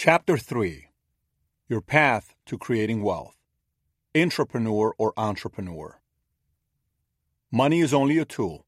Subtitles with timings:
[0.00, 0.90] Chapter 3
[1.68, 3.36] Your Path to Creating Wealth
[4.14, 6.00] Intrapreneur or Entrepreneur.
[7.50, 8.64] Money is only a tool.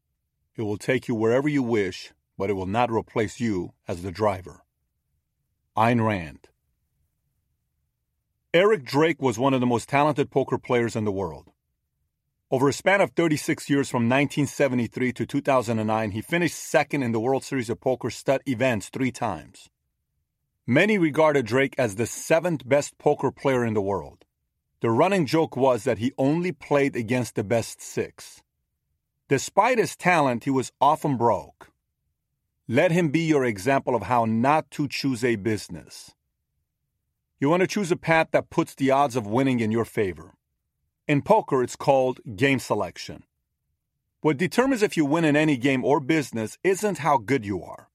[0.57, 4.11] It will take you wherever you wish, but it will not replace you as the
[4.11, 4.65] driver.
[5.77, 6.49] Ayn Rand.
[8.53, 11.53] Eric Drache was one of the most talented poker players in the world.
[12.51, 17.21] Over a span of 36 years from 1973 to 2009, he finished second in the
[17.21, 19.71] World Series of Poker stud events three times.
[20.71, 24.25] Many regarded Drache as the seventh best poker player in the world.
[24.83, 28.41] The running joke was that he only played against the best six.
[29.29, 31.73] Despite his talent, he was often broke.
[32.69, 36.13] Let him be your example of how not to choose a business.
[37.41, 40.35] You want to choose a path that puts the odds of winning in your favor.
[41.09, 43.25] In poker, it's called game selection.
[44.21, 47.90] What determines if you win in any game or business isn't how good you are,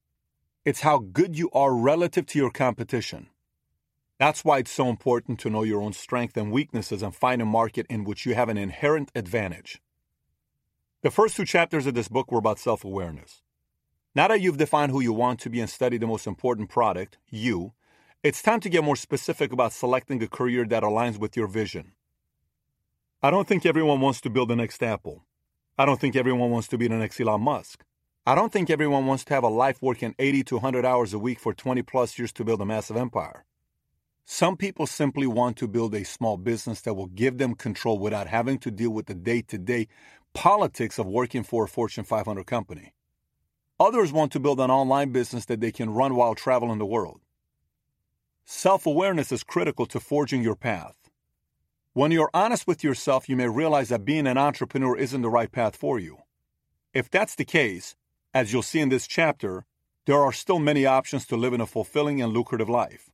[0.66, 3.28] it's how good you are relative to your competition.
[4.18, 7.46] That's why it's so important to know your own strengths and weaknesses and find a
[7.46, 9.80] market in which you have an inherent advantage.
[11.04, 13.44] The first two chapters of this book were about self awareness.
[14.16, 17.20] Now that you've defined who you want to be and studied the most important product,
[17.30, 17.74] you,
[18.24, 21.92] it's time to get more specific about selecting a career that aligns with your vision.
[23.22, 25.26] I don't think everyone wants to build the next Apple.
[25.78, 27.84] I don't think everyone wants to be the next Elon Musk.
[28.28, 31.20] I don't think everyone wants to have a life working 80 to 100 hours a
[31.20, 33.46] week for 20 plus years to build a massive empire.
[34.26, 38.26] Some people simply want to build a small business that will give them control without
[38.26, 39.88] having to deal with the day to day
[40.34, 42.96] politics of working for a Fortune 500 company.
[43.80, 47.22] Others want to build an online business that they can run while traveling the world.
[48.44, 50.96] Self awareness is critical to forging your path.
[51.94, 55.52] When you're honest with yourself, you may realize that being an entrepreneur isn't the right
[55.52, 56.18] path for you.
[56.92, 57.96] If that's the case,
[58.36, 59.66] as you'll see in this chapter,
[60.06, 63.10] there are still many options to live in a fulfilling and lucrative life.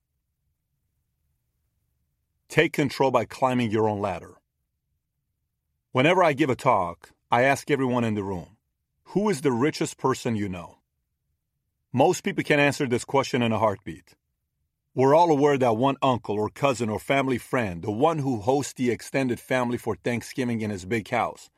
[2.50, 4.34] Take control by climbing your own ladder.
[5.92, 8.58] Whenever I give a talk, I ask everyone in the room,
[9.14, 10.80] who is the richest person you know?
[11.94, 14.16] Most people can answer this question in a heartbeat.
[14.96, 18.74] We're all aware that one uncle or cousin or family friend, the one who hosts
[18.74, 21.52] the extended family for Thanksgiving in his big house,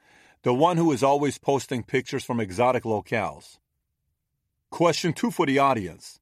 [0.43, 3.57] the one who is always posting pictures from exotic locales.
[4.73, 6.19] Question two for the audience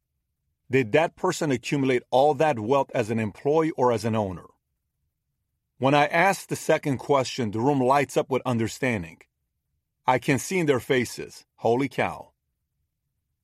[0.70, 4.48] Did that person accumulate all that wealth as an employee or as an owner?
[5.78, 9.20] When I ask the second question, the room lights up with understanding.
[10.06, 12.32] I can see in their faces, holy cow.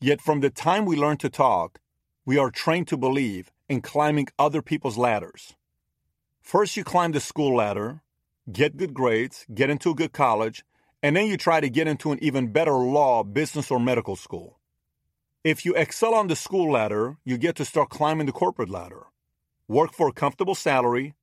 [0.02, 1.80] Yet from the time we learn to talk,
[2.26, 5.56] we are trained to believe in climbing other people's ladders.
[6.42, 8.02] First, you climb the school ladder,
[8.52, 10.66] get good grades, get into a good college,
[11.02, 14.57] and then you try to get into an even better law, business, or medical school.
[15.44, 19.08] If you excel on the school ladder, you get to start climbing the corporate ladder.
[19.68, 21.14] Work for a comfortable salary,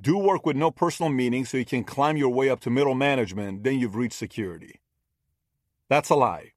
[0.00, 2.94] do work with no personal meaning so you can climb your way up to middle
[2.94, 4.80] management, then you've reached security.
[5.88, 6.52] That's a lie,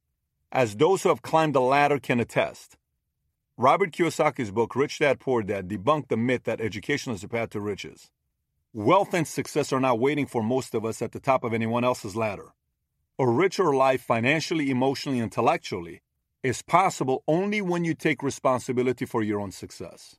[0.51, 2.77] as those who have climbed the ladder can attest.
[3.57, 7.51] Robert Kiyosaki's book, Rich Dad Poor Dad, debunked the myth that education is the path
[7.51, 8.11] to riches.
[8.73, 11.85] Wealth and success are not waiting for most of us at the top of anyone
[11.85, 12.53] else's ladder.
[13.17, 16.01] A richer life, financially, emotionally, intellectually,
[16.45, 20.15] is possible only when you take responsibility for your own success.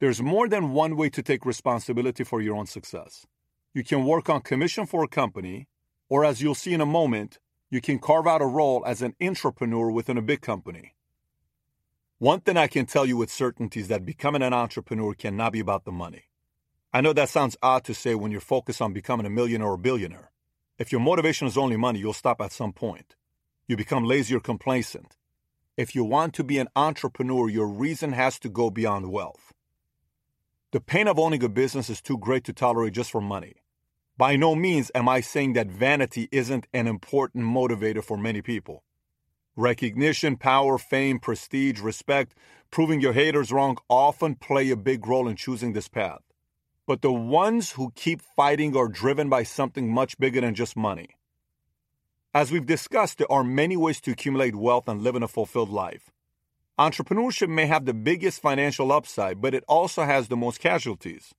[0.00, 3.26] There's more than one way to take responsibility for your own success.
[3.72, 5.66] You can work on commission for a company,
[6.10, 7.38] or as you'll see in a moment,
[7.70, 10.94] you can carve out a role as an intrapreneur within a big company.
[12.18, 15.60] One thing I can tell you with certainty is that becoming an entrepreneur cannot be
[15.60, 16.24] about the money.
[16.92, 19.78] I know that sounds odd to say when you're focused on becoming a millionaire or
[19.78, 20.32] billionaire.
[20.78, 23.14] If your motivation is only money, you'll stop at some point.
[23.68, 25.18] You become lazy or complacent.
[25.76, 29.52] If you want to be an entrepreneur, your reason has to go beyond wealth.
[30.72, 33.56] The pain of owning a business is too great to tolerate just for money.
[34.16, 38.84] By no means am I saying that vanity isn't an important motivator for many people.
[39.54, 42.34] Recognition, power, fame, prestige, respect,
[42.70, 46.22] proving your haters wrong often play a big role in choosing this path.
[46.86, 51.17] But the ones who keep fighting are driven by something much bigger than just money.
[52.34, 55.70] As we've discussed, there are many ways to accumulate wealth and live in a fulfilled
[55.70, 56.10] life.
[56.78, 61.34] Entrepreneurship may have the biggest financial upside, but it also has the most casualties.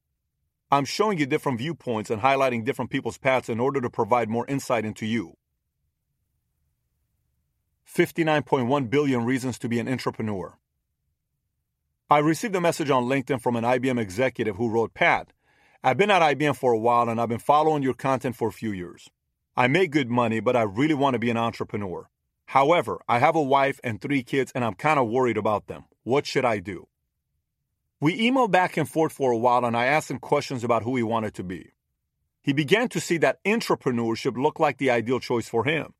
[0.72, 4.46] I'm showing you different viewpoints and highlighting different people's paths in order to provide more
[4.48, 5.36] insight into you.
[7.88, 10.54] 59.1 billion reasons to be an intrapreneur.
[12.10, 15.34] I received a message on LinkedIn from an IBM executive who wrote, Pat,
[15.84, 18.52] I've been at IBM for a while and I've been following your content for a
[18.52, 19.10] few years.
[19.56, 22.10] I make good money, but I really want to be an entrepreneur.
[22.46, 25.86] However, I have a wife and three kids and I'm kind of worried about them.
[26.04, 26.88] What should I do?
[28.02, 30.96] We emailed back and forth for a while, and I asked him questions about who
[30.96, 31.74] he wanted to be.
[32.42, 35.94] He began to see that intrapreneurship looked like the ideal choice for him.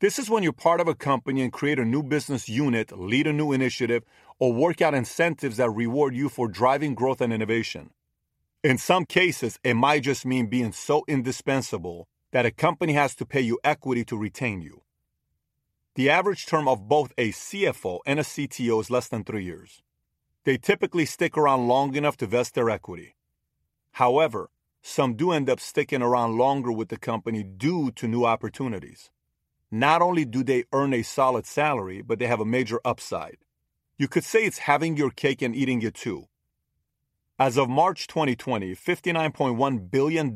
[0.00, 3.26] This is when you're part of a company and create a new business unit, lead
[3.26, 4.02] a new initiative,
[4.38, 7.90] or work out incentives that reward you for driving growth and innovation.
[8.64, 13.24] In some cases, it might just mean being so indispensable that a company has to
[13.24, 14.82] pay you equity to retain you.
[15.94, 19.80] The average term of both a CFO and a CTO is less than three years.
[20.44, 23.16] They typically stick around long enough to vest their equity.
[23.92, 24.50] However,
[24.82, 29.10] some do end up sticking around longer with the company due to new opportunities.
[29.70, 33.38] Not only do they earn a solid salary, but they have a major upside.
[33.96, 36.28] You could say it's having your cake and eating it too.
[37.38, 40.34] As of March 2020, $59.1 billion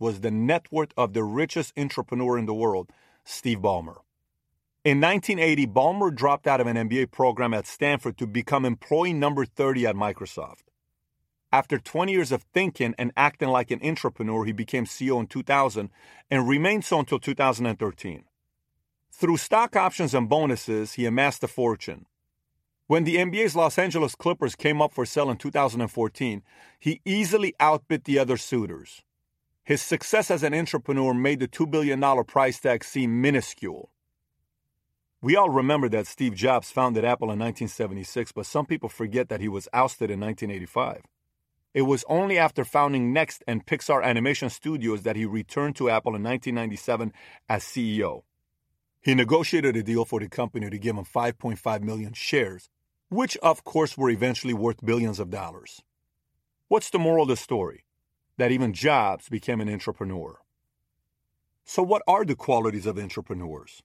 [0.00, 2.90] was the net worth of the richest intrapreneur in the world,
[3.22, 3.96] Steve Ballmer.
[4.82, 9.44] In 1980, Ballmer dropped out of an MBA program at Stanford to become employee number
[9.44, 10.62] 30 at Microsoft.
[11.52, 15.90] After 20 years of thinking and acting like an intrapreneur, he became CEO in 2000
[16.30, 18.24] and remained so until 2013.
[19.10, 22.06] Through stock options and bonuses, he amassed a fortune.
[22.88, 26.42] When the NBA's Los Angeles Clippers came up for sale in 2014,
[26.80, 29.02] he easily outbid the other suitors.
[29.62, 33.90] His success as an intrapreneur made the $2 billion price tag seem minuscule.
[35.20, 39.42] We all remember that Steve Jobs founded Apple in 1976, but some people forget that
[39.42, 41.02] he was ousted in 1985.
[41.74, 46.16] It was only after founding Next and Pixar Animation Studios that he returned to Apple
[46.16, 47.12] in 1997
[47.50, 48.22] as CEO.
[49.02, 52.70] He negotiated a deal for the company to give him 5.5 million shares,
[53.08, 55.82] which of course were eventually worth billions of dollars.
[56.68, 57.84] What's the moral of the story?
[58.36, 60.34] That even Jobs became an intrapreneur.
[61.64, 63.82] So, what are the qualities of intrapreneurs?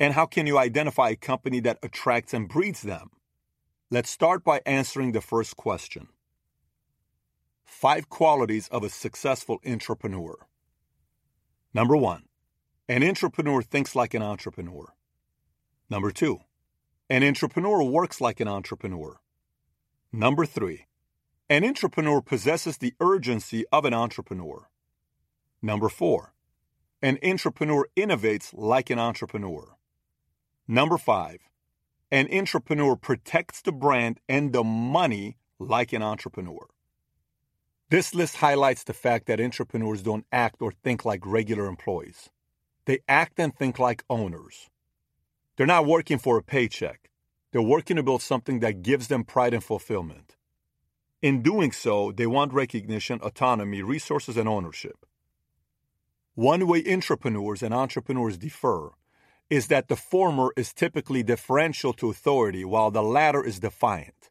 [0.00, 3.10] And how can you identify a company that attracts and breeds them?
[3.90, 6.08] Let's start by answering the first question
[7.64, 10.34] Five qualities of a successful intrapreneur.
[11.74, 12.24] Number one,
[12.88, 14.94] an intrapreneur thinks like an entrepreneur.
[15.90, 16.40] Number two,
[17.10, 19.18] an intrapreneur works like an entrepreneur.
[20.12, 20.86] Number three,
[21.48, 24.68] an intrapreneur possesses the urgency of an entrepreneur.
[25.62, 26.34] Number four,
[27.00, 29.76] an intrapreneur innovates like an entrepreneur.
[30.66, 31.38] Number five,
[32.10, 36.68] an intrapreneur protects the brand and the money like an entrepreneur.
[37.90, 42.28] This list highlights the fact that intrapreneurs don't act or think like regular employees.
[42.84, 44.68] They act and think like owners.
[45.58, 47.10] They're not working for a paycheck.
[47.50, 50.36] They're working to build something that gives them pride and fulfillment.
[51.20, 55.04] In doing so, they want recognition, autonomy, resources, and ownership.
[56.36, 58.92] One way intrapreneurs and entrepreneurs differ
[59.50, 64.30] is that the former is typically deferential to authority while the latter is defiant.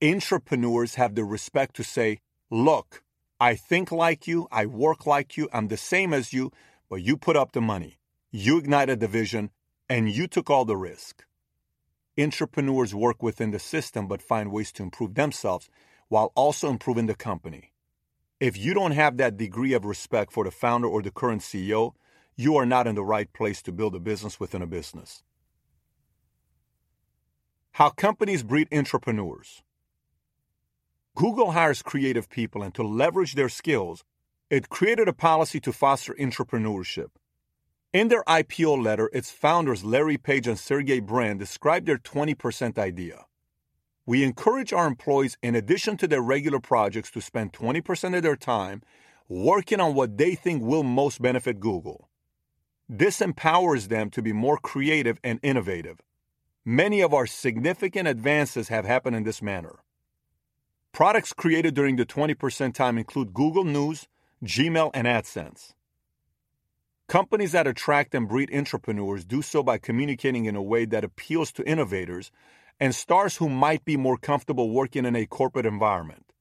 [0.00, 2.20] Intrapreneurs have the respect to say,
[2.52, 3.02] Look,
[3.40, 6.52] I think like you, I work like you, I'm the same as you,
[6.88, 7.98] but you put up the money,
[8.30, 9.50] you ignited the vision,
[9.92, 11.26] and you took all the risk.
[12.16, 15.68] Intrapreneurs work within the system but find ways to improve themselves
[16.08, 17.72] while also improving the company.
[18.40, 21.92] If you don't have that degree of respect for the founder or the current CEO,
[22.36, 25.22] you are not in the right place to build a business within a business.
[27.72, 29.60] How companies breed intrapreneurs.
[31.14, 34.04] Google hires creative people, and to leverage their skills,
[34.48, 37.08] it created a policy to foster intrapreneurship.
[37.92, 43.26] In their IPO letter, its founders Larry Page and Sergey Brin described their 20% idea.
[44.06, 48.34] We encourage our employees, in addition to their regular projects, to spend 20% of their
[48.34, 48.80] time
[49.28, 52.08] working on what they think will most benefit Google.
[52.88, 56.00] This empowers them to be more creative and innovative.
[56.64, 59.80] Many of our significant advances have happened in this manner.
[60.92, 64.08] Products created during the 20% time include Google News,
[64.42, 65.74] Gmail, and AdSense.
[67.08, 71.52] Companies that attract and breed intrapreneurs do so by communicating in a way that appeals
[71.52, 72.30] to innovators
[72.80, 76.32] and stars who might be more comfortable working in a corporate environment.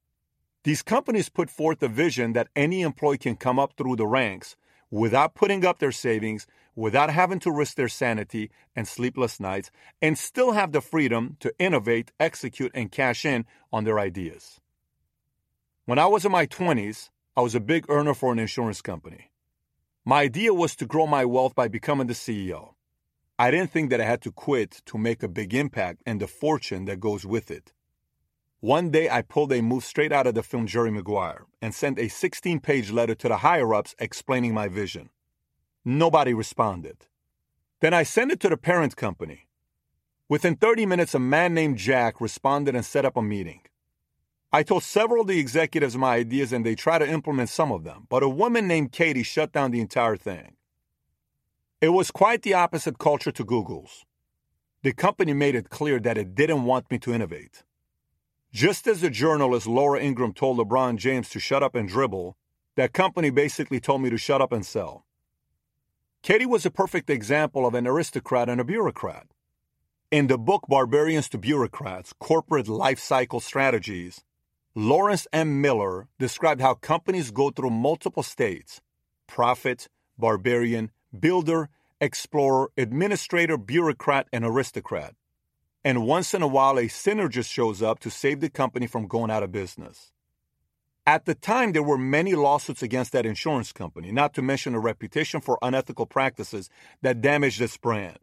[0.63, 4.55] These companies put forth a vision that any employee can come up through the ranks
[4.91, 10.17] without putting up their savings, without having to risk their sanity and sleepless nights, and
[10.17, 14.59] still have the freedom to innovate, execute, and cash in on their ideas.
[15.85, 19.30] When I was in my 20s, I was a big earner for an insurance company.
[20.03, 22.73] My idea was to grow my wealth by becoming the CEO.
[23.37, 26.27] I didn't think that I had to quit to make a big impact and the
[26.27, 27.71] fortune that goes with it.
[28.61, 31.99] One day I pulled a move straight out of the film Jerry Maguire and sent
[31.99, 35.09] a 16 page letter to the higher ups explaining my vision.
[35.85, 37.07] Nobody responded.
[37.79, 39.47] Then I sent it to the parent company.
[40.29, 43.61] Within 30 minutes, a man named Jack responded and set up a meeting.
[44.53, 47.85] I told several of the executives my ideas and they tried to implement some of
[47.85, 50.55] them, but a woman named Katie shut down the entire thing.
[51.79, 54.05] It was quite the opposite culture to Google's.
[54.83, 57.63] The company made it clear that it didn't want me to innovate.
[58.51, 62.35] Just as the journalist Laura Ingraham told LeBron James to shut up and dribble,
[62.75, 65.05] that company basically told me to shut up and sell.
[66.23, 69.27] Katie was a perfect example of an aristocrat and a bureaucrat.
[70.11, 74.25] In the book Barbarians to Bureaucrats Corporate Life Cycle Strategies,
[74.75, 75.59] Lawrence M.
[75.59, 78.79] Miller described how companies go through multiple states
[79.27, 81.67] prophet, barbarian, builder,
[81.99, 85.13] explorer, administrator, bureaucrat, and aristocrat.
[85.83, 89.29] And once in a while, a synergist shows up to save the company from going
[89.29, 90.13] out of business.
[91.05, 94.79] At the time, there were many lawsuits against that insurance company, not to mention a
[94.79, 96.69] reputation for unethical practices
[97.01, 98.19] that damaged its brand.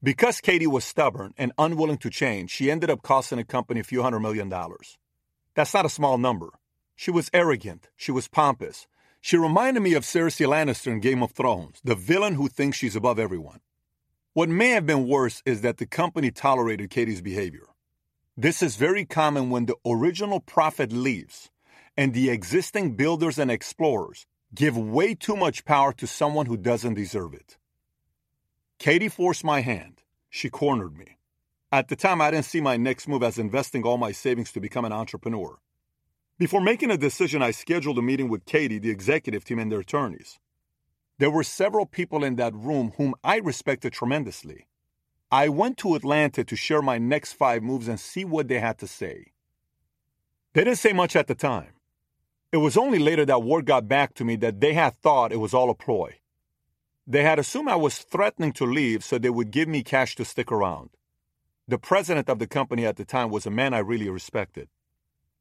[0.00, 3.84] Because Katie was stubborn and unwilling to change, she ended up costing the company a
[3.84, 4.96] few hundred million dollars.
[5.56, 6.50] That's not a small number.
[6.94, 7.88] She was arrogant.
[7.96, 8.86] She was pompous.
[9.20, 12.94] She reminded me of Cersei Lannister in Game of Thrones, the villain who thinks she's
[12.94, 13.58] above everyone.
[14.34, 17.66] What may have been worse is that the company tolerated Katie's behavior.
[18.36, 21.50] This is very common when the original prophet leaves
[21.96, 26.94] and the existing builders and explorers give way too much power to someone who doesn't
[26.94, 27.58] deserve it.
[28.78, 30.02] Katie forced my hand.
[30.30, 31.18] She cornered me.
[31.72, 34.60] At the time, I didn't see my next move as investing all my savings to
[34.60, 35.58] become an entrepreneur.
[36.38, 39.80] Before making a decision, I scheduled a meeting with Katie, the executive team, and their
[39.80, 40.38] attorneys.
[41.18, 44.68] There were several people in that room whom I respected tremendously.
[45.32, 48.78] I went to Atlanta to share my next five moves and see what they had
[48.78, 49.32] to say.
[50.54, 51.72] They didn't say much at the time.
[52.52, 55.40] It was only later that word got back to me that they had thought it
[55.40, 56.20] was all a ploy.
[57.10, 60.26] They had assumed I was threatening to leave so they would give me cash to
[60.26, 60.90] stick around.
[61.66, 64.68] The president of the company at the time was a man I really respected.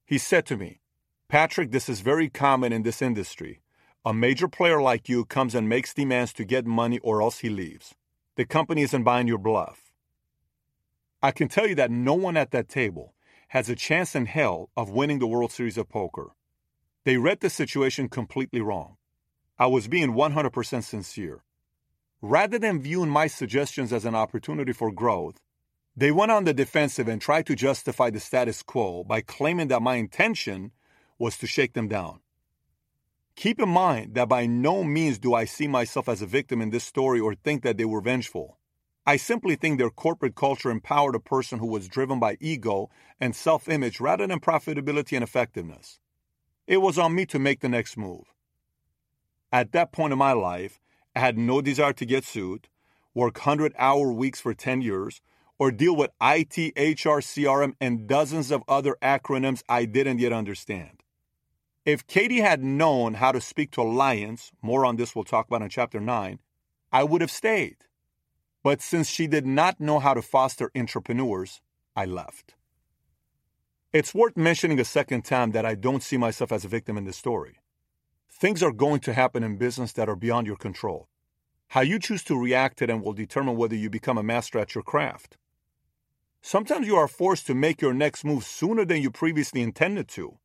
[0.06, 0.80] He said to me,
[1.28, 3.60] Patrick, this is very common in this industry.
[4.06, 7.50] A major player like you comes and makes demands to get money or else he
[7.50, 7.96] leaves.
[8.38, 9.92] The company isn't buying your bluff.
[11.22, 13.14] I can tell you that no one at that table
[13.50, 16.30] has a chance in hell of winning the World Series of Poker.
[17.04, 18.96] They read the situation completely wrong.
[19.60, 21.44] I was being 100% sincere.
[22.22, 25.40] Rather than viewing my suggestions as an opportunity for growth,
[25.96, 29.82] they went on the defensive and tried to justify the status quo by claiming that
[29.82, 30.72] my intention
[31.20, 32.20] was to shake them down.
[33.36, 36.72] Keep in mind that by no means do I see myself as a victim in
[36.72, 38.58] this story or think that they were vengeful.
[39.06, 42.90] I simply think their corporate culture empowered a person who was driven by ego
[43.22, 46.00] and self image rather than profitability and effectiveness.
[46.66, 48.34] It was on me to make the next move.
[49.52, 50.80] At that point in my life,
[51.18, 52.68] I had no desire to get sued,
[53.16, 55.20] work 100 hour weeks for 10 years,
[55.58, 61.02] or deal with IT, HR, CRM, and dozens of other acronyms I didn't yet understand.
[61.86, 65.64] If Katie had known how to speak to lions, more on this we'll talk about
[65.64, 66.38] in chapter 9,
[66.92, 67.78] I would have stayed.
[68.62, 71.62] But since she did not know how to foster intrapreneurs,
[71.96, 72.54] I left.
[73.92, 77.06] It's worth mentioning a second time that I don't see myself as a victim in
[77.06, 77.58] this story.
[78.30, 81.08] Things are going to happen in business that are beyond your control.
[81.70, 84.76] How you choose to react to them will determine whether you become a master at
[84.76, 85.38] your craft.
[86.42, 90.38] Sometimes you are forced to make your next move sooner than you previously intended to.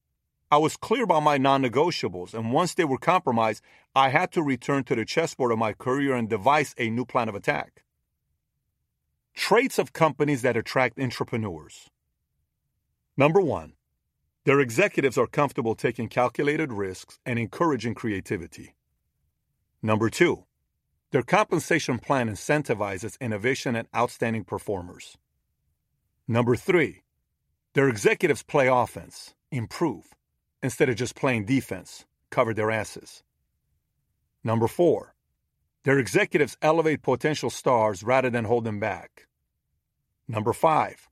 [0.51, 3.63] I was clear about my non negotiables, and once they were compromised,
[3.95, 7.29] I had to return to the chessboard of my career and devise a new plan
[7.29, 7.85] of attack.
[9.35, 11.89] Traits of companies that attract intrapreneurs.
[13.17, 13.75] Number one,
[14.45, 18.75] their executives are comfortable taking calculated risks and encouraging creativity.
[19.83, 20.45] Number two,
[21.13, 25.17] their compensation plan incentivizes innovation and outstanding performers.
[26.27, 27.03] Number three,
[27.75, 30.15] their executives play offense, improve,
[30.63, 33.23] instead of just playing defense, cover their asses.
[34.43, 35.15] Number four,
[35.85, 39.27] their executives elevate potential stars rather than hold them back.
[40.29, 41.09] Number five,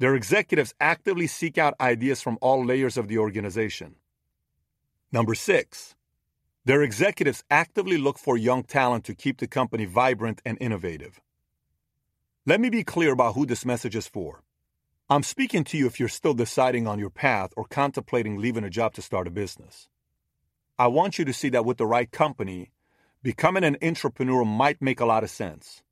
[0.00, 3.96] their executives actively seek out ideas from all layers of the organization.
[5.12, 5.94] Number six,
[6.64, 11.20] their executives actively look for young talent to keep the company vibrant and innovative.
[12.46, 14.42] Let me be clear about who this message is for.
[15.10, 18.70] I'm speaking to you if you're still deciding on your path or contemplating leaving a
[18.70, 19.90] job to start a business.
[20.78, 22.70] I want you to see that with the right company,
[23.22, 25.82] becoming an intrapreneur might make a lot of sense.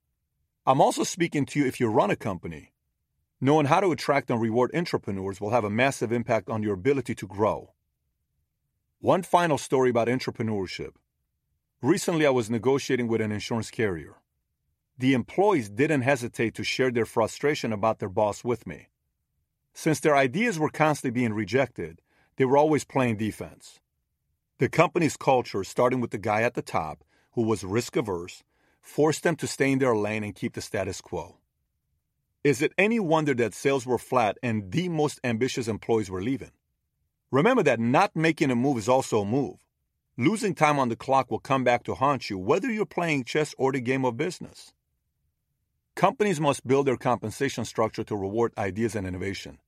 [0.65, 2.73] I'm also speaking to you if you run a company
[3.41, 7.15] Knowing how to attract and reward intrapreneurs will have a massive impact on your ability
[7.15, 7.73] to grow.
[9.01, 10.95] One final story about intrapreneurship.
[11.81, 14.17] Recently, I was negotiating with an insurance carrier.
[14.99, 18.89] The employees didn't hesitate to share their frustration about their boss with me.
[19.73, 22.03] Since their ideas were constantly being rejected,
[22.37, 23.79] they were always playing defense.
[24.59, 27.05] The company's culture, starting with the guy at the top,
[27.35, 28.43] who was risk averse,
[28.81, 31.38] forced them to stay in their lane and keep the status quo.
[32.45, 36.53] Is it any wonder that sales were flat and the most ambitious employees were leaving?
[37.33, 39.57] Remember that not making a move is also a move.
[40.17, 43.55] Losing time on the clock will come back to haunt you whether you're playing chess
[43.59, 44.73] or the game of business.
[45.97, 49.59] Companies must build their compensation structure to reward ideas and innovation.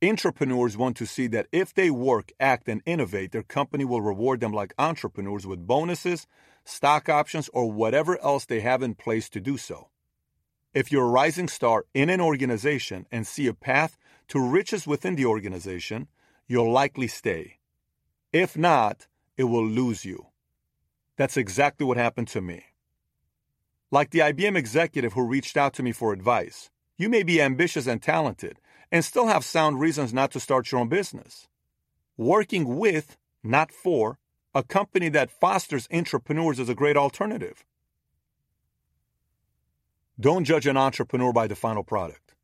[0.00, 4.38] Intrapreneurs want to see that if they work, act, and innovate, their company will reward
[4.38, 6.28] them like entrepreneurs with bonuses,
[6.64, 9.88] stock options, or whatever else they have in place to do so.
[10.74, 13.96] If you're a rising star in an organization and see a path
[14.28, 16.08] to riches within the organization,
[16.48, 17.58] you'll likely stay.
[18.32, 20.26] If not, it will lose you.
[21.16, 22.64] That's exactly what happened to me.
[23.92, 27.86] Like the IBM executive who reached out to me for advice, you may be ambitious
[27.86, 28.58] and talented
[28.90, 31.46] and still have sound reasons not to start your own business.
[32.16, 34.18] Working with, not for,
[34.52, 37.64] a company that fosters intrapreneurs is a great alternative.
[40.18, 42.34] Don't judge an entrepreneur by the final product.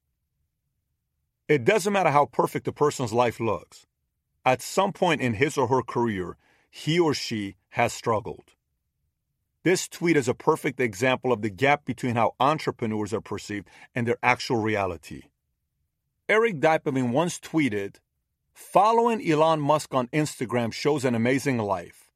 [1.48, 3.86] It doesn't matter how perfect a person's life looks.
[4.44, 6.36] At some point in his or her career,
[6.70, 8.54] he or she has struggled.
[9.62, 14.06] This tweet is a perfect example of the gap between how entrepreneurs are perceived and
[14.06, 15.24] their actual reality.
[16.28, 17.96] Eric Dipelman once tweeted,
[18.54, 22.10] Following Elon Musk on Instagram shows an amazing life.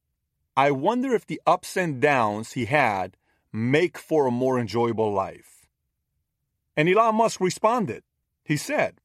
[0.57, 3.17] I wonder if the ups and downs he had
[3.55, 5.69] make for a more enjoyable life.
[6.77, 8.03] And Elon Musk responded.
[8.45, 9.01] He said,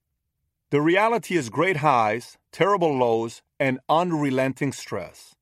[0.72, 5.36] The reality is great highs, terrible lows, and unrelenting stress.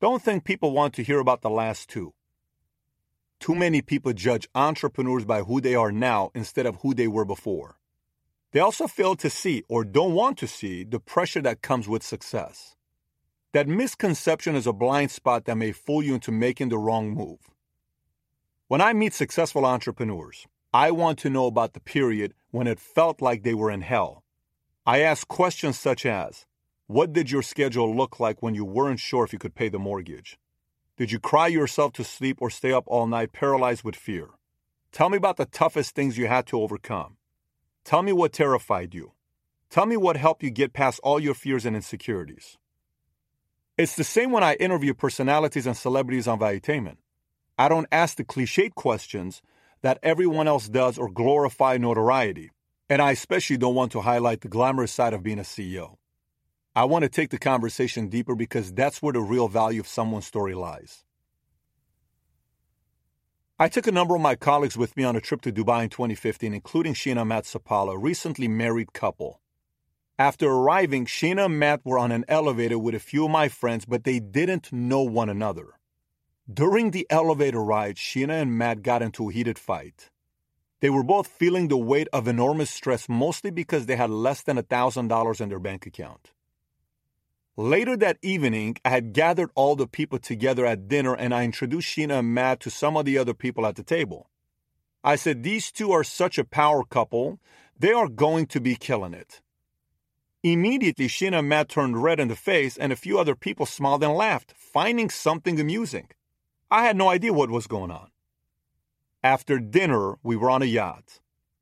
[0.00, 2.14] Don't think people want to hear about the last two.
[3.38, 7.24] Too many people judge entrepreneurs by who they are now instead of who they were
[7.24, 7.76] before.
[8.50, 12.02] They also fail to see or don't want to see the pressure that comes with
[12.02, 12.74] success.
[13.52, 17.51] That misconception is a blind spot that may fool you into making the wrong move.
[18.72, 23.20] When I meet successful entrepreneurs, I want to know about the period when it felt
[23.20, 24.24] like they were in hell.
[24.86, 26.46] I ask questions such as
[26.86, 29.78] What did your schedule look like when you weren't sure if you could pay the
[29.78, 30.38] mortgage?
[30.96, 34.30] Did you cry yourself to sleep or stay up all night paralyzed with fear?
[34.90, 37.18] Tell me about the toughest things you had to overcome.
[37.84, 39.12] Tell me what terrified you.
[39.68, 42.56] Tell me what helped you get past all your fears and insecurities.
[43.76, 46.96] It's the same when I interview personalities and celebrities on Valuetainment.
[47.62, 49.40] I don't ask the cliched questions
[49.82, 52.50] that everyone else does or glorify notoriety,
[52.88, 55.94] and I especially don't want to highlight the glamorous side of being a CEO.
[56.74, 60.26] I want to take the conversation deeper because that's where the real value of someone's
[60.26, 61.04] story lies.
[63.60, 65.88] I took a number of my colleagues with me on a trip to Dubai in
[65.88, 69.40] 2015, including Sheena Matt Sapala, a recently married couple.
[70.18, 73.84] After arriving, Sheena and Matt were on an elevator with a few of my friends,
[73.84, 75.74] but they didn't know one another.
[76.52, 80.10] During the elevator ride, Sheena and Matt got into a heated fight.
[80.80, 84.56] They were both feeling the weight of enormous stress, mostly because they had less than
[84.56, 86.32] $1,000 in their bank account.
[87.56, 91.88] Later that evening, I had gathered all the people together at dinner and I introduced
[91.88, 94.28] Sheena and Matt to some of the other people at the table.
[95.04, 97.38] I said, These two are such a power couple,
[97.78, 99.40] they are going to be killing it.
[100.42, 104.02] Immediately, Sheena and Matt turned red in the face, and a few other people smiled
[104.02, 106.08] and laughed, finding something amusing.
[106.72, 108.08] I had no idea what was going on.
[109.22, 111.20] After dinner, we were on a yacht.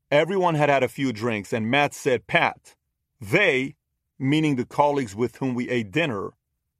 [0.09, 2.75] Everyone had had a few drinks, and Matt said, Pat,
[3.19, 3.75] they
[4.17, 6.31] meaning the colleagues with whom we ate dinner,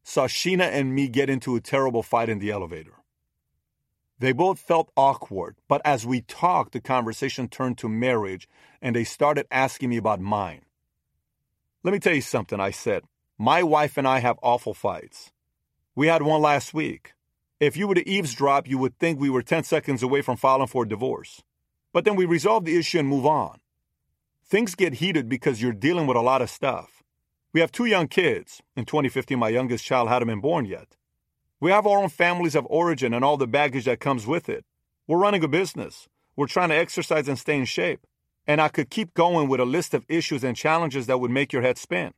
[0.03, 2.93] saw Sheena and me get into a terrible fight in the elevator.
[4.19, 8.47] They both felt awkward, but as we talked, the conversation turned to marriage
[8.81, 10.61] and they started asking me about mine.
[11.83, 13.03] Let me tell you something, I said.
[13.37, 15.33] My wife and I have awful fights.
[15.95, 17.13] We had one last week.
[17.61, 20.65] If you were to eavesdrop, you would think we were 10 seconds away from filing
[20.65, 21.43] for a divorce.
[21.93, 23.59] But then we resolve the issue and move on.
[24.43, 27.03] Things get heated because you're dealing with a lot of stuff.
[27.53, 28.63] We have two young kids.
[28.75, 30.97] In 2015, my youngest child hadn't been born yet.
[31.59, 34.65] We have our own families of origin and all the baggage that comes with it.
[35.05, 36.09] We're running a business.
[36.35, 38.07] We're trying to exercise and stay in shape.
[38.47, 41.53] And I could keep going with a list of issues and challenges that would make
[41.53, 42.15] your head spin.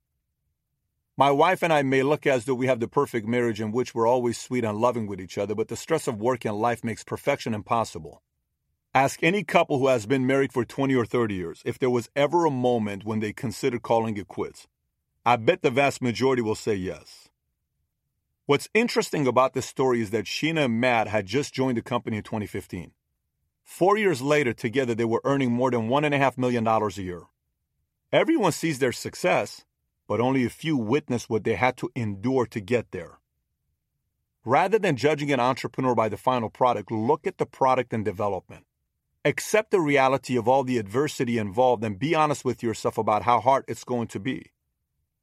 [1.15, 3.93] My wife and I may look as though we have the perfect marriage in which
[3.93, 6.83] we're always sweet and loving with each other, but the stress of work and life
[6.83, 8.23] makes perfection impossible.
[8.95, 12.09] Ask any couple who has been married for 20 or 30 years if there was
[12.15, 14.67] ever a moment when they considered calling it quits.
[15.23, 17.29] I bet the vast majority will say yes.
[18.47, 22.17] What's interesting about this story is that Sheena and Matt had just joined the company
[22.17, 22.91] in 2015.
[23.63, 27.21] Four years later, together, they were earning more than $1.5 million a year.
[28.11, 29.63] Everyone sees their success,
[30.07, 33.19] but only a few witness what they had to endure to get there.
[34.45, 38.65] Rather than judging an entrepreneur by the final product, look at the product and development.
[39.23, 43.39] Accept the reality of all the adversity involved and be honest with yourself about how
[43.39, 44.51] hard it's going to be.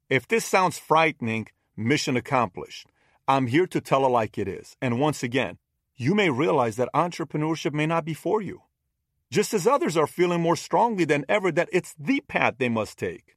[0.09, 2.87] If this sounds frightening, mission accomplished.
[3.27, 4.75] I'm here to tell it like it is.
[4.81, 5.59] And once again,
[5.95, 8.63] you may realize that entrepreneurship may not be for you.
[9.29, 12.97] Just as others are feeling more strongly than ever that it's the path they must
[12.97, 13.35] take.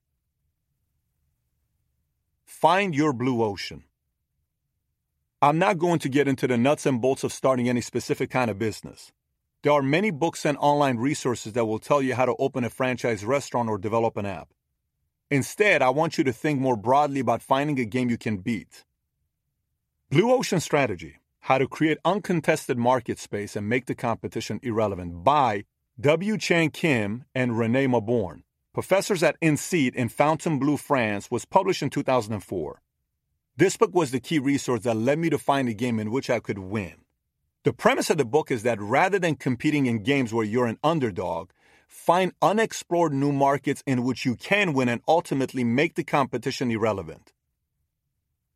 [2.46, 3.84] Find your blue ocean.
[5.42, 8.50] I'm not going to get into the nuts and bolts of starting any specific kind
[8.50, 9.12] of business.
[9.62, 12.70] There are many books and online resources that will tell you how to open a
[12.70, 14.48] franchise restaurant or develop an app.
[15.30, 18.84] Instead, I want you to think more broadly about finding a game you can beat.
[20.10, 25.64] Blue Ocean Strategy How to Create Uncontested Market Space and Make the Competition Irrelevant by
[26.00, 26.38] W.
[26.38, 28.43] Chan Kim and Rene Mauborgne,
[28.74, 32.82] professors at INSEAD in Fontainebleau, France, was published in 2004.
[33.56, 36.28] This book was the key resource that led me to find a game in which
[36.28, 36.94] I could win.
[37.62, 40.80] The premise of the book is that rather than competing in games where you're an
[40.82, 41.50] underdog,
[41.86, 47.32] find unexplored new markets in which you can win and ultimately make the competition irrelevant.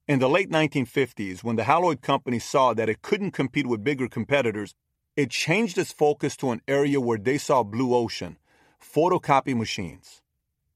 [0.09, 4.09] In the late 1950s, when the Haloid company saw that it couldn't compete with bigger
[4.09, 4.75] competitors,
[5.15, 8.37] it changed its focus to an area where they saw blue ocean
[8.83, 10.23] photocopy machines.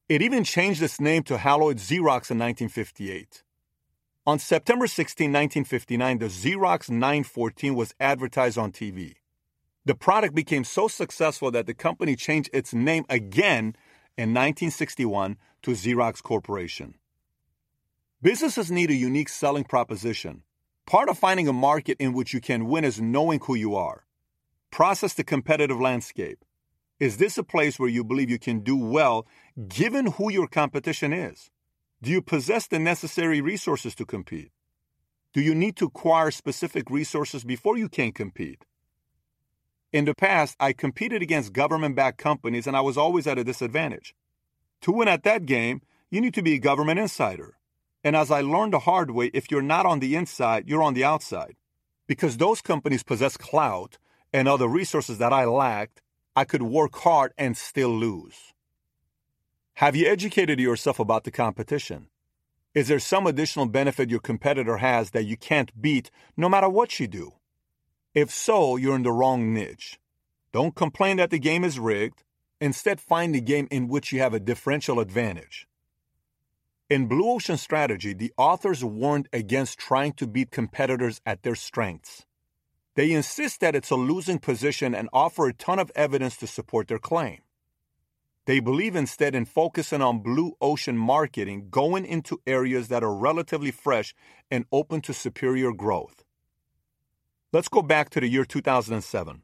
[0.09, 3.43] It even changed its name to Haloid Xerox in 1958.
[4.25, 9.15] On September 16, 1959, the Xerox 914 was advertised on TV.
[9.85, 13.75] The product became so successful that the company changed its name again
[14.17, 16.95] in 1961 to Xerox Corporation.
[18.21, 20.43] Businesses need a unique selling proposition.
[20.85, 24.05] Part of finding a market in which you can win is knowing who you are.
[24.71, 26.45] Process the competitive landscape.
[26.99, 29.27] Is this a place where you believe you can do well
[29.67, 31.49] given who your competition is?
[32.01, 34.51] Do you possess the necessary resources to compete?
[35.33, 38.65] Do you need to acquire specific resources before you can compete?
[39.91, 43.43] In the past, I competed against government backed companies and I was always at a
[43.43, 44.13] disadvantage.
[44.81, 47.57] To win at that game, you need to be a government insider.
[48.03, 50.93] And as I learned the hard way, if you're not on the inside, you're on
[50.93, 51.55] the outside.
[52.05, 53.97] Because those companies possess clout
[54.31, 56.02] and other resources that I lacked,
[56.35, 58.53] I could work hard and still lose.
[59.75, 62.07] Have you educated yourself about the competition?
[62.73, 66.99] Is there some additional benefit your competitor has that you can't beat no matter what
[66.99, 67.33] you do?
[68.15, 69.99] If so, you're in the wrong niche.
[70.51, 72.23] Don't complain that the game is rigged.
[72.59, 75.67] Instead, find the game in which you have a differential advantage.
[76.89, 82.25] In Blue Ocean Strategy, the authors warned against trying to beat competitors at their strengths.
[82.95, 86.87] They insist that it's a losing position and offer a ton of evidence to support
[86.87, 87.39] their claim.
[88.45, 93.71] They believe instead in focusing on blue ocean marketing, going into areas that are relatively
[93.71, 94.13] fresh
[94.51, 96.23] and open to superior growth.
[97.53, 99.43] Let's go back to the year 2007.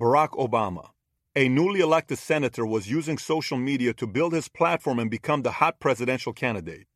[0.00, 0.90] Barack Obama,
[1.34, 5.52] a newly elected senator, was using social media to build his platform and become the
[5.52, 6.86] hot presidential candidate.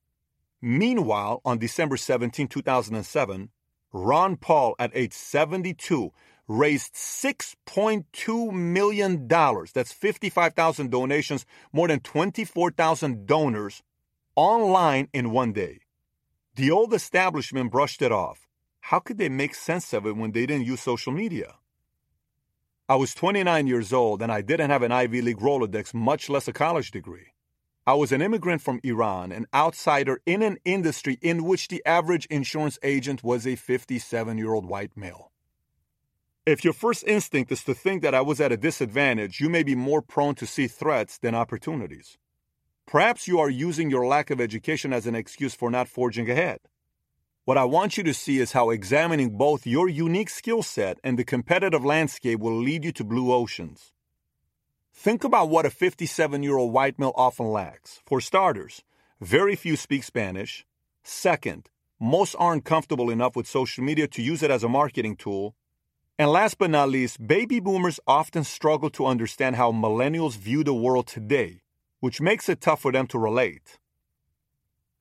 [0.62, 3.50] Meanwhile, on December 17, 2007,
[3.92, 6.12] Ron Paul, at age 72,
[6.49, 9.29] raised $6.2 million.
[9.29, 13.83] That's 55,000 donations, more than 24,000 donors
[14.35, 15.81] online in one day.
[16.55, 18.46] The old establishment brushed it off.
[18.81, 21.57] How could they make sense of it when they didn't use social media?
[22.88, 26.46] I was 29 years old and I didn't have an Ivy League Rolodex, much less
[26.46, 27.33] a college degree.
[27.88, 32.27] I was an immigrant from Iran, an outsider in an industry in which the average
[32.27, 35.31] insurance agent was a 57 year old white male.
[36.44, 39.62] If your first instinct is to think that I was at a disadvantage, you may
[39.62, 42.18] be more prone to see threats than opportunities.
[42.88, 46.59] Perhaps you are using your lack of education as an excuse for not forging ahead.
[47.44, 51.16] What I want you to see is how examining both your unique skill set and
[51.16, 53.92] the competitive landscape will lead you to blue oceans.
[54.98, 58.00] Think about what a 57 year old white male often lacks.
[58.06, 58.82] For starters,
[59.20, 60.66] very few speak Spanish.
[61.04, 61.68] Second,
[62.00, 65.54] most aren't comfortable enough with social media to use it as a marketing tool.
[66.18, 70.74] And last but not least, baby boomers often struggle to understand how millennials view the
[70.74, 71.61] world today,
[72.00, 73.78] which makes it tough for them to relate.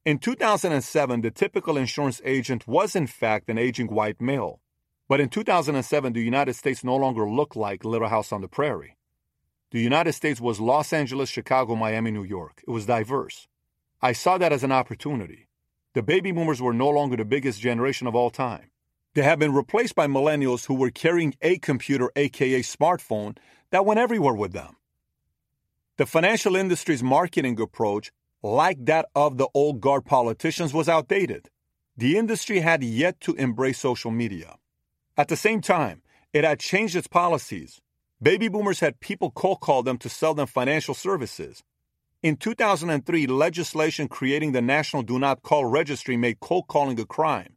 [0.04, 4.60] In 2007, the typical insurance agent was in fact an aging white male.
[5.08, 8.98] But in 2007, the United States no longer looked like Little House on the Prairie.
[9.72, 12.64] The United States was Los Angeles, Chicago, Miami, New York.
[12.68, 13.48] It was diverse.
[14.02, 15.48] I saw that as an opportunity.
[15.94, 18.70] The baby boomers were no longer the biggest generation of all time.
[19.16, 23.38] They have been replaced by millennials who were carrying a computer, aka smartphone,
[23.72, 24.76] that went everywhere with them.
[25.98, 28.12] The financial industry's marketing approach,
[28.44, 31.50] like that of the old guard politicians, was outdated.
[31.96, 34.58] The industry had yet to embrace social media.
[35.16, 36.02] At the same time,
[36.34, 37.80] it had changed its policies.
[38.26, 41.64] Baby boomers had people cold call them to sell them financial services.
[42.24, 47.56] In 2003, legislation creating the National Do Not Call Registry made cold calling a crime.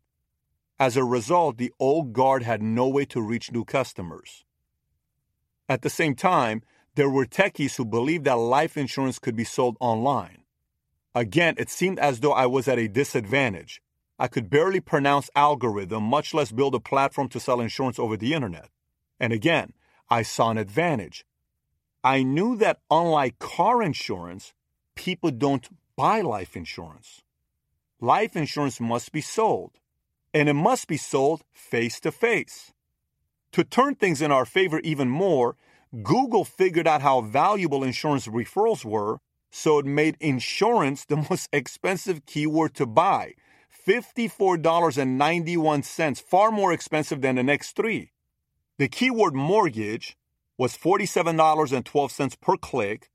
[0.79, 4.45] As a result, the old guard had no way to reach new customers.
[5.71, 6.61] At the same time,
[6.97, 10.43] there were techies who believed that life insurance could be sold online.
[11.15, 13.81] Again, it seemed as though I was at a disadvantage.
[14.19, 18.35] I could barely pronounce algorithm, much less build a platform to sell insurance over the
[18.35, 18.69] internet.
[19.19, 19.73] And again,
[20.11, 21.25] I saw an advantage.
[22.03, 24.55] I knew that unlike car insurance,
[24.95, 27.23] people don't buy life insurance.
[28.01, 29.73] Life insurance must be sold,
[30.33, 32.73] and it must be sold face to face.
[33.53, 35.57] To turn things in our favor even more,
[36.03, 39.19] Google figured out how valuable insurance referrals were,
[39.51, 43.35] so it made insurance the most expensive keyword to buy
[43.87, 48.13] $54.91, far more expensive than the next three.
[48.79, 50.17] The keyword mortgage
[50.57, 53.11] was $47.12 per click,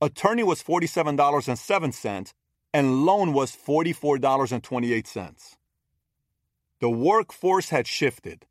[0.00, 2.32] attorney was $47.07,
[2.72, 5.56] and loan was $44.28.
[6.80, 8.46] The workforce had shifted.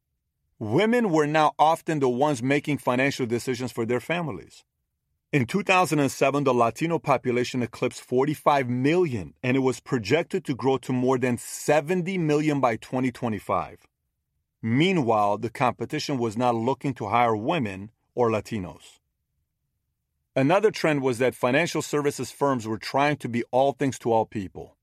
[0.60, 4.66] Women were now often the ones making financial decisions for their families.
[5.32, 10.92] In 2007, the Latino population eclipsed 45 million, and it was projected to grow to
[10.92, 13.88] more than 70 million by 2025.
[14.62, 19.00] Meanwhile, the competition was not looking to hire women or Latinos.
[20.36, 24.26] Another trend was that financial services firms were trying to be all things to all
[24.26, 24.76] people.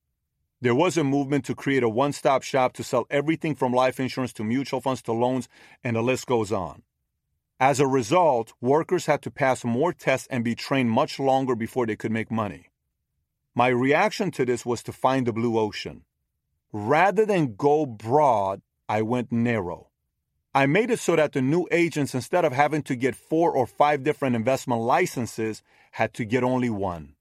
[0.60, 4.00] There was a movement to create a one stop shop to sell everything from life
[4.00, 5.48] insurance to mutual funds to loans,
[5.84, 6.82] and the list goes on.
[7.60, 11.86] As a result, workers had to pass more tests and be trained much longer before
[11.86, 12.66] they could make money.
[13.54, 16.04] My reaction to this was to find the blue ocean.
[16.72, 19.88] Rather than go broad, I went narrow.
[20.54, 23.66] I made it so that the new agents, instead of having to get four or
[23.66, 27.14] five different investment licenses, had to get only one.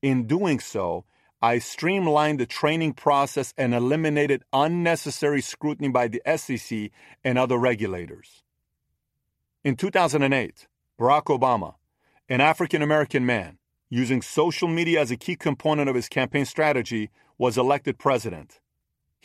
[0.00, 1.04] In doing so,
[1.42, 6.90] I streamlined the training process and eliminated unnecessary scrutiny by the SEC
[7.22, 8.42] and other regulators.
[9.62, 10.66] In 2008,
[10.98, 11.74] Barack Obama,
[12.28, 13.58] an African American man,
[13.90, 18.60] using social media as a key component of his campaign strategy, was elected president.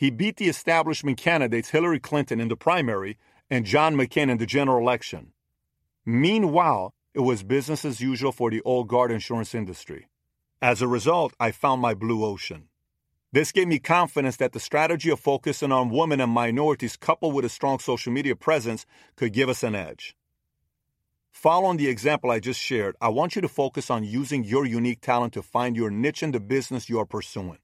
[0.02, 4.46] He beat the establishment candidates Hillary Clinton in the primary and John McCain in the
[4.46, 5.30] general election.
[6.04, 10.08] Meanwhile, it was business as usual for the old guard insurance industry.
[10.60, 12.64] As a result, I found my blue ocean.
[13.30, 17.44] This gave me confidence that the strategy of focusing on women and minorities coupled with
[17.44, 18.84] a strong social media presence
[19.14, 20.16] could give us an edge.
[21.30, 25.00] Following the example I just shared, I want you to focus on using your unique
[25.00, 27.58] talent to find your niche in the business you are pursuing.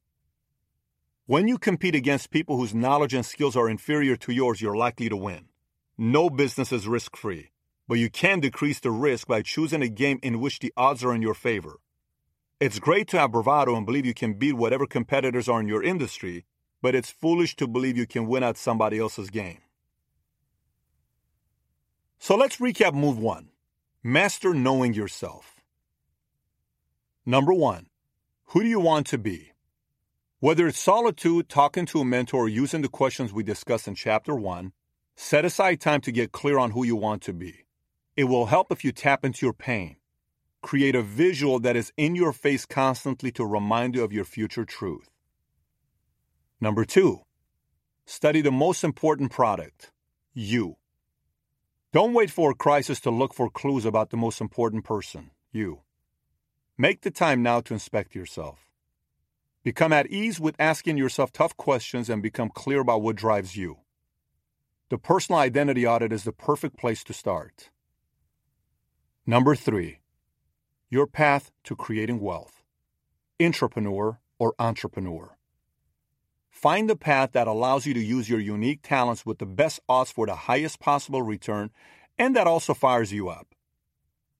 [1.28, 5.10] When you compete against people whose knowledge and skills are inferior to yours, you're likely
[5.10, 5.44] to win.
[5.98, 7.50] No business is risk free,
[7.86, 11.14] but you can decrease the risk by choosing a game in which the odds are
[11.14, 11.80] in your favor.
[12.60, 15.82] It's great to have bravado and believe you can beat whatever competitors are in your
[15.82, 16.46] industry,
[16.80, 19.58] but it's foolish to believe you can win at somebody else's game.
[22.18, 23.50] So let's recap move one.
[24.02, 25.56] Master knowing yourself.
[27.26, 27.88] Number one,
[28.46, 29.52] who do you want to be?
[30.40, 34.36] Whether it's solitude, talking to a mentor, or using the questions we discussed in chapter
[34.36, 34.70] one,
[35.16, 37.66] set aside time to get clear on who you want to be.
[38.16, 39.96] It will help if you tap into your pain.
[40.62, 44.64] Create a visual that is in your face constantly to remind you of your future
[44.64, 45.10] truth.
[46.60, 47.22] Number two,
[48.06, 49.90] study the most important product,
[50.34, 50.76] you.
[51.92, 55.80] Don't wait for a crisis to look for clues about the most important person, you.
[56.76, 58.67] Make the time now to inspect yourself.
[59.68, 63.80] Become at ease with asking yourself tough questions and become clear about what drives you.
[64.88, 67.68] The personal identity audit is the perfect place to start.
[69.26, 69.98] Number three,
[70.88, 72.62] your path to creating wealth.
[73.38, 75.36] Intrapreneur or entrepreneur.
[76.48, 80.10] Find the path that allows you to use your unique talents with the best odds
[80.10, 81.70] for the highest possible return
[82.16, 83.48] and that also fires you up.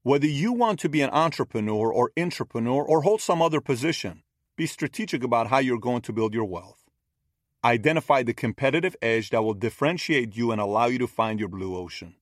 [0.02, 4.22] Whether you want to be an entrepreneur or intrapreneur or hold some other position,
[4.58, 6.82] be strategic about how you're going to build your wealth.
[7.64, 11.76] Identify the competitive edge that will differentiate you and allow you to find your blue
[11.76, 12.16] ocean.